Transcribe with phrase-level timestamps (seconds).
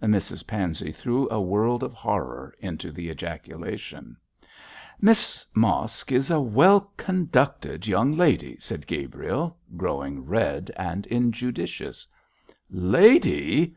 [0.00, 4.16] Mrs Pansey threw a world of horror into the ejaculation.
[5.00, 12.06] 'Miss Mosk is a well conducted young lady,' said Gabriel, growing red and injudicious.
[12.70, 13.70] 'Lady!'